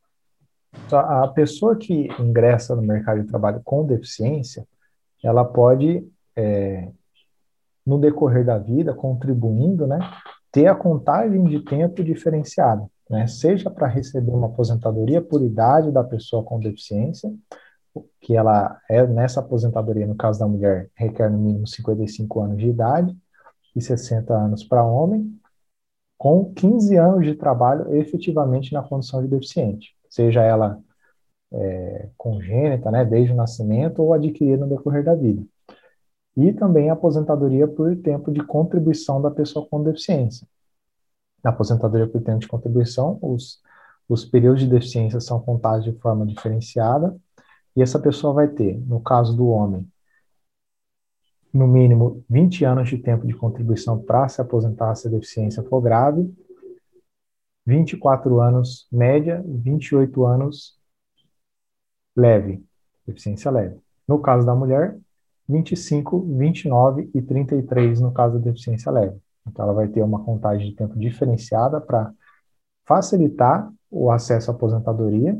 [0.92, 4.66] A pessoa que ingressa no mercado de trabalho com deficiência,
[5.24, 6.90] ela pode, é,
[7.86, 10.00] no decorrer da vida, contribuindo, né,
[10.52, 16.04] ter a contagem de tempo diferenciada, né, seja para receber uma aposentadoria por idade da
[16.04, 17.32] pessoa com deficiência,
[18.20, 22.68] que ela é nessa aposentadoria, no caso da mulher, requer no mínimo 55 anos de
[22.68, 23.16] idade
[23.76, 25.40] e 60 anos para homem,
[26.18, 30.82] com 15 anos de trabalho efetivamente na condição de deficiente, seja ela
[31.52, 35.44] é, congênita, né, desde o nascimento ou adquirida no decorrer da vida.
[36.36, 40.48] E também a aposentadoria por tempo de contribuição da pessoa com deficiência.
[41.44, 43.62] Na aposentadoria por tempo de contribuição, os,
[44.10, 47.16] os períodos de deficiência são contados de forma diferenciada
[47.76, 49.88] e essa pessoa vai ter, no caso do homem,
[51.54, 55.82] no mínimo 20 anos de tempo de contribuição para se aposentar se a deficiência for
[55.82, 56.34] grave,
[57.66, 60.78] 24 anos média, 28 anos
[62.16, 62.64] leve,
[63.06, 63.78] deficiência leve.
[64.08, 64.98] No caso da mulher,
[65.48, 69.18] 25, 29 e 33 no caso da deficiência leve.
[69.48, 72.12] Então, ela vai ter uma contagem de tempo diferenciada para
[72.86, 75.40] facilitar o acesso à aposentadoria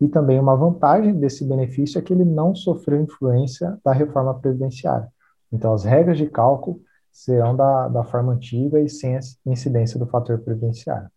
[0.00, 5.10] e também uma vantagem desse benefício é que ele não sofreu influência da reforma previdenciária.
[5.52, 6.80] Então, as regras de cálculo
[7.10, 11.08] serão da, da forma antiga e sem incidência do fator previdenciário.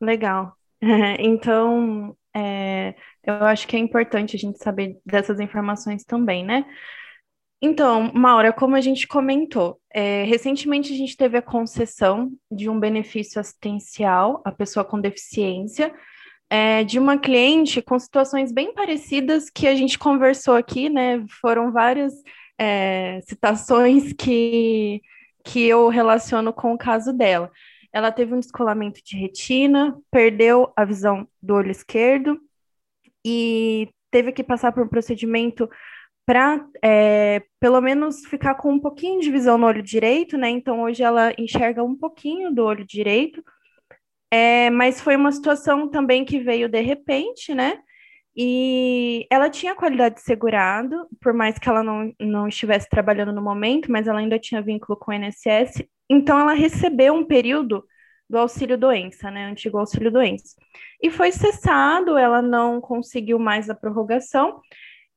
[0.00, 0.54] Legal.
[1.18, 6.64] Então, é, eu acho que é importante a gente saber dessas informações também, né?
[7.62, 12.80] Então, Maura, como a gente comentou, é, recentemente a gente teve a concessão de um
[12.80, 15.92] benefício assistencial à pessoa com deficiência,
[16.48, 21.22] é, de uma cliente com situações bem parecidas que a gente conversou aqui, né?
[21.40, 22.14] Foram várias
[22.60, 25.00] é, citações que,
[25.44, 27.50] que eu relaciono com o caso dela.
[27.92, 32.38] Ela teve um descolamento de retina, perdeu a visão do olho esquerdo
[33.24, 35.68] e teve que passar por um procedimento
[36.26, 40.50] para é, pelo menos ficar com um pouquinho de visão no olho direito, né?
[40.50, 43.42] Então hoje ela enxerga um pouquinho do olho direito
[44.30, 47.80] é, mas foi uma situação também que veio de repente, né?
[48.42, 53.42] E ela tinha qualidade de segurado, por mais que ela não, não estivesse trabalhando no
[53.42, 55.84] momento, mas ela ainda tinha vínculo com o INSS.
[56.08, 57.84] Então, ela recebeu um período
[58.30, 59.44] do auxílio doença, né?
[59.44, 60.54] Antigo auxílio doença.
[61.02, 64.58] E foi cessado, ela não conseguiu mais a prorrogação.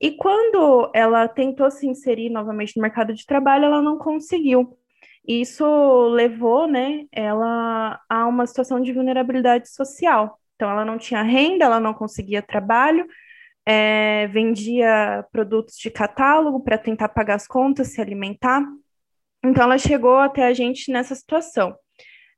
[0.02, 4.78] E quando ela tentou se inserir novamente no mercado de trabalho, ela não conseguiu.
[5.26, 5.64] Isso
[6.10, 10.38] levou, né, ela a uma situação de vulnerabilidade social.
[10.63, 13.06] Então, ela não tinha renda, ela não conseguia trabalho,
[13.65, 18.63] é, vendia produtos de catálogo para tentar pagar as contas, se alimentar.
[19.43, 21.76] Então, ela chegou até a gente nessa situação.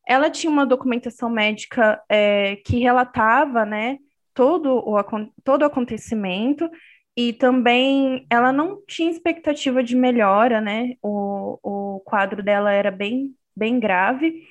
[0.08, 4.00] Ela tinha uma documentação médica é, que relatava, né,
[4.34, 4.96] todo o,
[5.44, 6.68] todo o acontecimento
[7.16, 10.96] e também ela não tinha expectativa de melhora, né?
[11.00, 14.42] O, o quadro dela era bem, bem grave.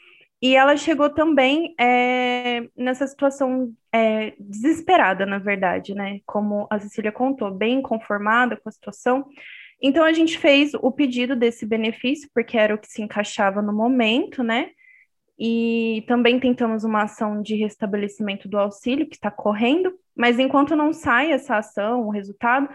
[0.44, 6.20] E ela chegou também é, nessa situação é, desesperada, na verdade, né?
[6.26, 9.24] Como a Cecília contou, bem conformada com a situação.
[9.80, 13.72] Então a gente fez o pedido desse benefício, porque era o que se encaixava no
[13.72, 14.68] momento, né?
[15.38, 20.92] E também tentamos uma ação de restabelecimento do auxílio, que está correndo, mas enquanto não
[20.92, 22.68] sai essa ação, o resultado,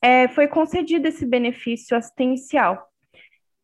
[0.00, 2.88] é, foi concedido esse benefício assistencial.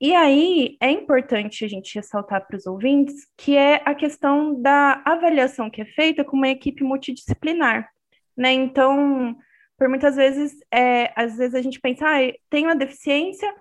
[0.01, 5.01] E aí é importante a gente ressaltar para os ouvintes que é a questão da
[5.05, 7.89] avaliação que é feita com uma equipe multidisciplinar,
[8.37, 8.53] né?
[8.53, 9.35] Então,
[9.79, 13.53] por muitas vezes, é, às vezes a gente pensa, ah, tenho uma deficiência,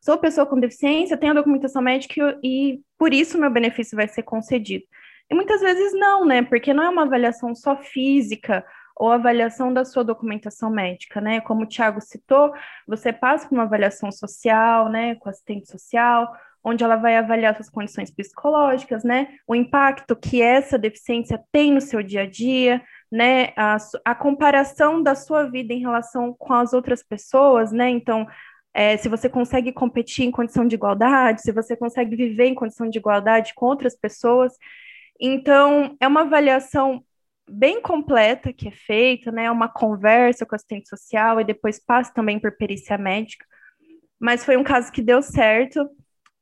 [0.00, 4.22] sou pessoa com deficiência, tenho a documentação médica e por isso meu benefício vai ser
[4.22, 4.84] concedido.
[5.30, 6.42] E muitas vezes não, né?
[6.42, 8.64] Porque não é uma avaliação só física
[8.98, 11.40] ou avaliação da sua documentação médica, né?
[11.40, 12.52] Como o Tiago citou,
[12.86, 16.32] você passa por uma avaliação social, né, com assistente social,
[16.64, 19.28] onde ela vai avaliar suas condições psicológicas, né?
[19.46, 23.52] O impacto que essa deficiência tem no seu dia a dia, né?
[23.56, 27.88] A, a comparação da sua vida em relação com as outras pessoas, né?
[27.88, 28.26] Então,
[28.74, 32.88] é, se você consegue competir em condição de igualdade, se você consegue viver em condição
[32.88, 34.52] de igualdade com outras pessoas.
[35.20, 37.02] Então, é uma avaliação
[37.48, 39.50] bem completa que é feita, né?
[39.50, 43.44] Uma conversa com o assistente social e depois passa também por perícia médica.
[44.20, 45.88] Mas foi um caso que deu certo.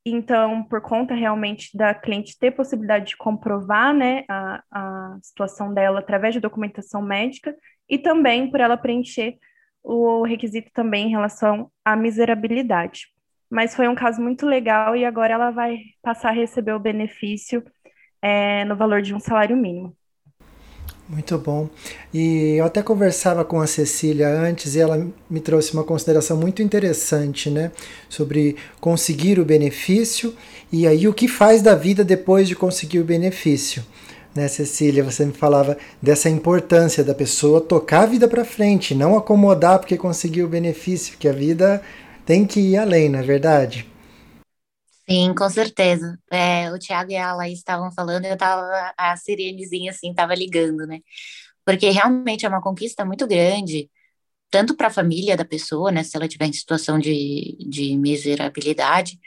[0.04, 5.98] Então, por conta realmente da cliente ter possibilidade de comprovar né, a, a situação dela
[5.98, 7.54] através de documentação médica
[7.88, 9.36] e também por ela preencher
[9.82, 13.08] o requisito também em relação à miserabilidade.
[13.50, 17.64] Mas foi um caso muito legal e agora ela vai passar a receber o benefício
[18.22, 19.96] é, no valor de um salário mínimo.
[21.08, 21.68] Muito bom.
[22.12, 26.62] E eu até conversava com a Cecília antes e ela me trouxe uma consideração muito
[26.62, 27.70] interessante, né?
[28.08, 30.34] Sobre conseguir o benefício
[30.72, 33.84] e aí o que faz da vida depois de conseguir o benefício.
[34.34, 39.16] Né, Cecília, você me falava dessa importância da pessoa tocar a vida para frente, não
[39.16, 41.80] acomodar porque conseguiu o benefício, que a vida
[42.26, 43.86] tem que ir além, não é verdade?
[45.08, 46.18] Sim, com certeza.
[46.30, 50.84] É, o Thiago e a Laís estavam falando, eu tava, a sirenezinha assim, tava ligando,
[50.86, 50.98] né?
[51.64, 53.90] Porque realmente é uma conquista muito grande,
[54.50, 59.18] tanto para a família da pessoa, né, se ela tiver em situação de, de miserabilidade,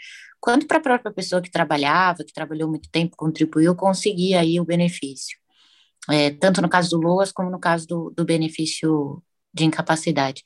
[0.41, 4.65] quanto para a própria pessoa que trabalhava, que trabalhou muito tempo, contribuiu, conseguir aí o
[4.65, 5.37] benefício.
[6.09, 9.23] É, tanto no caso do LOAS, como no caso do, do benefício
[9.53, 10.43] de incapacidade.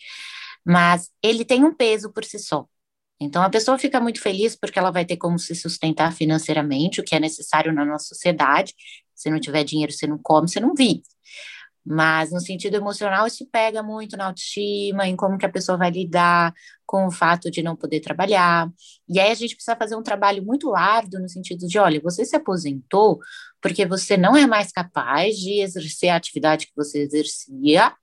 [0.66, 2.68] Mas ele tem um peso por si só.
[3.24, 7.04] Então, a pessoa fica muito feliz porque ela vai ter como se sustentar financeiramente, o
[7.04, 8.74] que é necessário na nossa sociedade.
[9.16, 11.04] Se não tiver dinheiro, você não come, você não vive.
[11.86, 15.92] Mas no sentido emocional, isso pega muito na autoestima, em como que a pessoa vai
[15.92, 16.54] lidar
[16.86, 18.70] com o fato de não poder trabalhar.
[19.10, 22.24] E aí a gente precisa fazer um trabalho muito árduo no sentido de, olha, você
[22.24, 23.20] se aposentou
[23.62, 27.94] porque você não é mais capaz de exercer a atividade que você exercia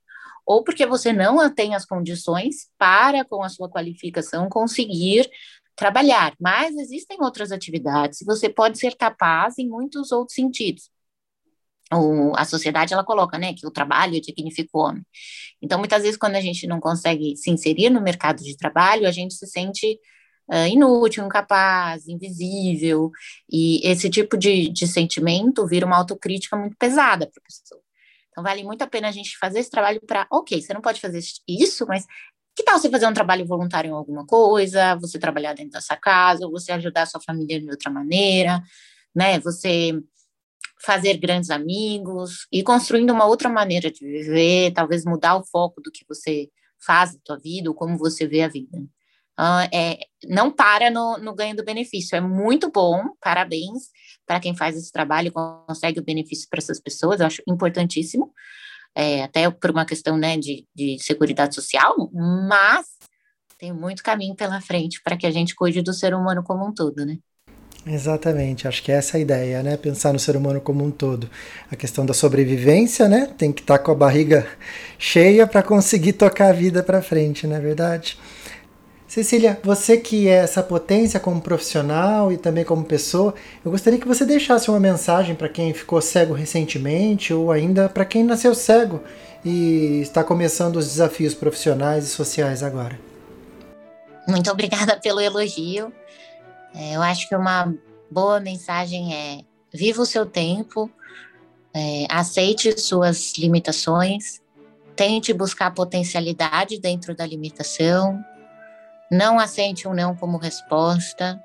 [0.45, 5.29] ou porque você não tem as condições para, com a sua qualificação, conseguir
[5.75, 6.33] trabalhar.
[6.39, 10.89] Mas existem outras atividades você pode ser capaz em muitos outros sentidos.
[11.93, 15.03] O, a sociedade ela coloca, né, que o trabalho dignifica o homem.
[15.61, 19.11] Então, muitas vezes, quando a gente não consegue se inserir no mercado de trabalho, a
[19.11, 19.99] gente se sente
[20.49, 23.11] uh, inútil, incapaz, invisível,
[23.51, 27.81] e esse tipo de, de sentimento vira uma autocrítica muito pesada para a pessoa.
[28.31, 31.01] Então, vale muito a pena a gente fazer esse trabalho para, ok, você não pode
[31.01, 32.05] fazer isso, mas
[32.55, 35.97] que tal você fazer um trabalho voluntário em alguma coisa, você trabalhar dentro da sua
[35.97, 38.61] casa, você ajudar a sua família de outra maneira,
[39.15, 39.39] né?
[39.39, 39.93] Você
[40.83, 45.91] fazer grandes amigos e construindo uma outra maneira de viver, talvez mudar o foco do
[45.91, 46.49] que você
[46.83, 48.77] faz da tua vida, ou como você vê a vida.
[49.39, 53.89] Uh, é, não para no, no ganho do benefício, é muito bom, parabéns,
[54.31, 55.31] para quem faz esse trabalho e
[55.67, 58.31] consegue o benefício para essas pessoas, eu acho importantíssimo,
[58.95, 62.85] é, até por uma questão né, de, de segurança social, mas
[63.59, 66.73] tem muito caminho pela frente para que a gente cuide do ser humano como um
[66.73, 67.17] todo, né?
[67.85, 69.75] Exatamente, acho que é essa a ideia, né?
[69.75, 71.29] Pensar no ser humano como um todo.
[71.69, 73.33] A questão da sobrevivência, né?
[73.37, 74.47] Tem que estar tá com a barriga
[74.97, 78.17] cheia para conseguir tocar a vida para frente, não é verdade?
[79.11, 84.07] Cecília, você que é essa potência como profissional e também como pessoa, eu gostaria que
[84.07, 89.03] você deixasse uma mensagem para quem ficou cego recentemente ou ainda para quem nasceu cego
[89.43, 92.97] e está começando os desafios profissionais e sociais agora.
[94.29, 95.91] Muito obrigada pelo elogio.
[96.73, 97.75] É, eu acho que uma
[98.09, 99.41] boa mensagem é:
[99.73, 100.89] viva o seu tempo,
[101.73, 104.39] é, aceite suas limitações,
[104.95, 108.23] tente buscar potencialidade dentro da limitação,
[109.11, 111.43] não aceite um não como resposta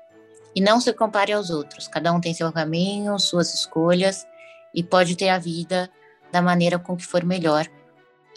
[0.55, 1.87] e não se compare aos outros.
[1.87, 4.25] Cada um tem seu caminho, suas escolhas
[4.73, 5.89] e pode ter a vida
[6.31, 7.67] da maneira com que for melhor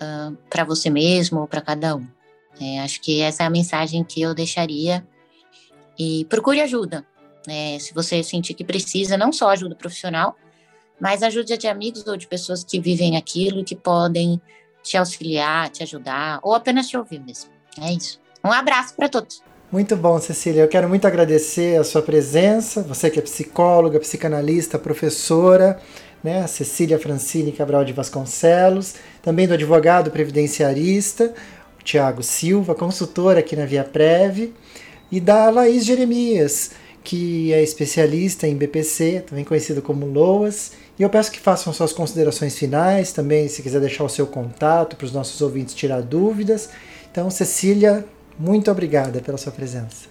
[0.02, 2.06] uh, para você mesmo ou para cada um.
[2.60, 5.06] É, acho que essa é a mensagem que eu deixaria.
[5.98, 7.06] E procure ajuda.
[7.46, 7.78] Né?
[7.78, 10.36] Se você sentir que precisa, não só ajuda profissional,
[11.00, 14.40] mas ajuda de amigos ou de pessoas que vivem aquilo e que podem
[14.82, 17.50] te auxiliar, te ajudar, ou apenas te ouvir mesmo.
[17.80, 18.19] É isso.
[18.44, 19.42] Um abraço para todos.
[19.70, 20.62] Muito bom, Cecília.
[20.62, 25.78] Eu quero muito agradecer a sua presença, você que é psicóloga, psicanalista, professora,
[26.24, 26.46] né?
[26.46, 31.32] Cecília Francine Cabral de Vasconcelos, também do advogado previdenciarista,
[31.84, 34.52] Tiago Silva, consultor aqui na Via Prev,
[35.10, 36.72] e da Laís Jeremias,
[37.02, 40.72] que é especialista em BPC, também conhecido como LOAS.
[40.98, 44.96] E eu peço que façam suas considerações finais, também se quiser deixar o seu contato
[44.96, 46.68] para os nossos ouvintes tirar dúvidas.
[47.10, 48.04] Então, Cecília,
[48.40, 50.08] muito obrigada pela sua presença.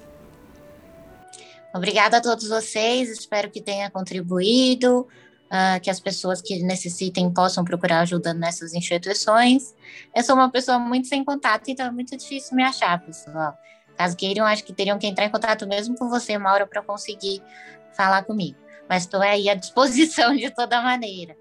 [1.74, 7.66] Obrigada a todos vocês, espero que tenha contribuído, uh, que as pessoas que necessitem possam
[7.66, 9.76] procurar ajuda nessas instituições.
[10.16, 13.58] Eu sou uma pessoa muito sem contato, então é muito difícil me achar, pessoal.
[13.98, 17.42] Caso queiram, acho que teriam que entrar em contato mesmo com você, Maura, para conseguir
[17.94, 18.58] falar comigo.
[18.88, 21.36] Mas estou aí à disposição de toda maneira.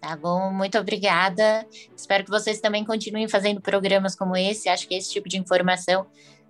[0.00, 0.50] Tá bom?
[0.50, 1.66] Muito obrigada.
[1.94, 4.68] Espero que vocês também continuem fazendo programas como esse.
[4.68, 6.06] Acho que esse tipo de informação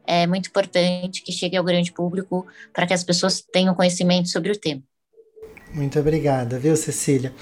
[0.06, 4.52] é muito importante que chegue ao grande público para que as pessoas tenham conhecimento sobre
[4.52, 4.82] o tema.
[5.72, 7.32] Muito obrigada, viu, Cecília?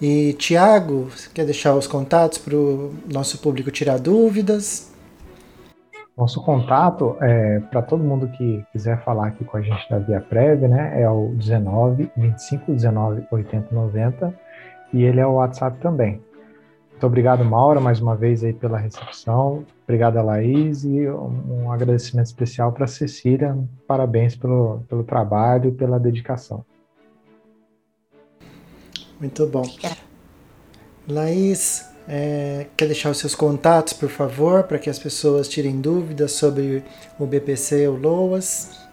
[0.00, 4.92] E Tiago, quer deixar os contatos para o nosso público tirar dúvidas?
[6.16, 10.20] Nosso contato, é, para todo mundo que quiser falar aqui com a gente da Via
[10.20, 14.34] Prévia, né, é o 19 25 19 80 90
[14.92, 16.20] e ele é o WhatsApp também.
[16.90, 19.64] Muito obrigado, Maura, mais uma vez aí pela recepção.
[19.84, 23.56] Obrigado, Laís, e um, um agradecimento especial para Cecília.
[23.86, 26.64] Parabéns pelo, pelo trabalho e pela dedicação.
[29.20, 29.62] Muito bom.
[31.08, 36.32] Laís, é, quer deixar os seus contatos, por favor, para que as pessoas tirem dúvidas
[36.32, 36.82] sobre
[37.18, 38.88] o BPC ou LOAS?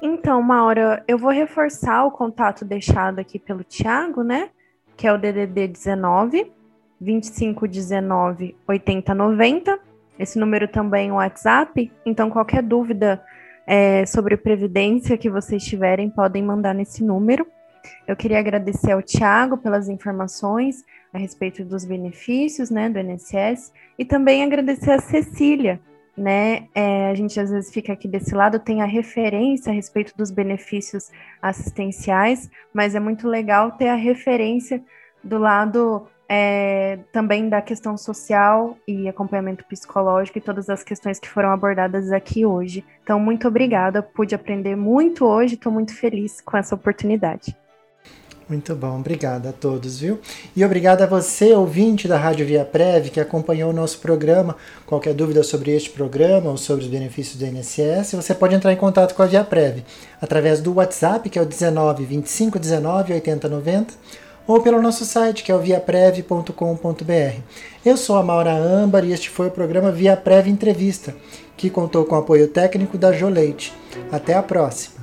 [0.00, 4.50] Então, Maura, eu vou reforçar o contato deixado aqui pelo Tiago, né?
[4.96, 6.52] Que é o DDD 19
[7.00, 9.78] 2519 8090.
[10.18, 11.90] Esse número também é o WhatsApp.
[12.06, 13.22] Então, qualquer dúvida
[13.66, 17.46] é, sobre previdência que vocês tiverem, podem mandar nesse número.
[18.06, 24.04] Eu queria agradecer ao Tiago pelas informações a respeito dos benefícios né, do INSS e
[24.04, 25.80] também agradecer a Cecília.
[26.16, 26.68] Né?
[26.74, 30.30] É, a gente às vezes fica aqui desse lado, tem a referência a respeito dos
[30.30, 31.10] benefícios
[31.40, 34.82] assistenciais, mas é muito legal ter a referência
[35.24, 41.28] do lado é, também da questão social e acompanhamento psicológico e todas as questões que
[41.28, 42.84] foram abordadas aqui hoje.
[43.02, 47.54] Então, muito obrigada, pude aprender muito hoje, estou muito feliz com essa oportunidade.
[48.52, 50.18] Muito bom, obrigado a todos, viu?
[50.54, 54.56] E obrigado a você, ouvinte da Rádio Via Prev, que acompanhou o nosso programa.
[54.84, 58.76] Qualquer dúvida sobre este programa ou sobre os benefícios do INSS, você pode entrar em
[58.76, 59.82] contato com a Via Prev
[60.20, 63.94] através do WhatsApp, que é o 19 25 19 80 90,
[64.46, 67.40] ou pelo nosso site, que é o viaprev.com.br.
[67.82, 71.16] Eu sou a Maura Âmbar e este foi o programa Via Prev Entrevista,
[71.56, 73.72] que contou com o apoio técnico da Joleite.
[74.10, 75.01] Até a próxima!